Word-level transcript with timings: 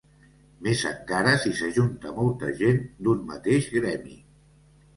Més 0.67 0.79
encara 0.91 1.33
si 1.43 1.53
s'ajunta 1.59 2.15
molta 2.17 2.51
gent 2.63 2.81
d'un 3.07 3.25
mateix 3.35 3.71
gremi. 3.79 4.21